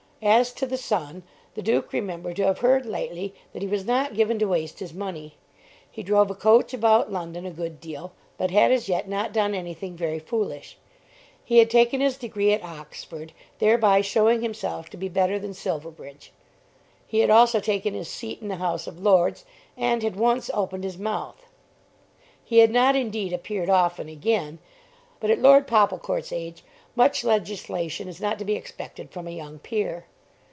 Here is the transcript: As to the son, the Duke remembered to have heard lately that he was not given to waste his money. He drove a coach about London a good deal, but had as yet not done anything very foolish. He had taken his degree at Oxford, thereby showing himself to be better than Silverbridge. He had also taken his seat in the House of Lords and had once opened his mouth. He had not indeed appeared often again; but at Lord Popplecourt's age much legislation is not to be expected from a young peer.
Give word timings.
As 0.23 0.53
to 0.53 0.67
the 0.67 0.77
son, 0.77 1.23
the 1.55 1.63
Duke 1.63 1.91
remembered 1.91 2.35
to 2.35 2.43
have 2.45 2.59
heard 2.59 2.85
lately 2.85 3.33
that 3.53 3.63
he 3.63 3.67
was 3.67 3.85
not 3.85 4.13
given 4.13 4.37
to 4.37 4.47
waste 4.47 4.77
his 4.77 4.93
money. 4.93 5.33
He 5.89 6.03
drove 6.03 6.29
a 6.29 6.35
coach 6.35 6.75
about 6.75 7.11
London 7.11 7.43
a 7.47 7.49
good 7.49 7.79
deal, 7.81 8.11
but 8.37 8.51
had 8.51 8.71
as 8.71 8.87
yet 8.87 9.09
not 9.09 9.33
done 9.33 9.55
anything 9.55 9.97
very 9.97 10.19
foolish. 10.19 10.77
He 11.43 11.57
had 11.57 11.71
taken 11.71 12.01
his 12.01 12.17
degree 12.17 12.53
at 12.53 12.61
Oxford, 12.63 13.33
thereby 13.57 14.01
showing 14.01 14.43
himself 14.43 14.91
to 14.91 14.97
be 14.97 15.09
better 15.09 15.39
than 15.39 15.55
Silverbridge. 15.55 16.31
He 17.07 17.21
had 17.21 17.31
also 17.31 17.59
taken 17.59 17.95
his 17.95 18.07
seat 18.07 18.43
in 18.43 18.47
the 18.47 18.57
House 18.57 18.85
of 18.85 19.01
Lords 19.01 19.43
and 19.75 20.03
had 20.03 20.15
once 20.15 20.51
opened 20.53 20.83
his 20.83 20.99
mouth. 20.99 21.47
He 22.43 22.59
had 22.59 22.69
not 22.69 22.95
indeed 22.95 23.33
appeared 23.33 23.71
often 23.71 24.07
again; 24.07 24.59
but 25.19 25.31
at 25.31 25.39
Lord 25.41 25.65
Popplecourt's 25.65 26.31
age 26.31 26.63
much 26.95 27.23
legislation 27.23 28.07
is 28.07 28.21
not 28.21 28.37
to 28.37 28.45
be 28.45 28.53
expected 28.53 29.09
from 29.09 29.25
a 29.25 29.31
young 29.31 29.57
peer. 29.57 30.05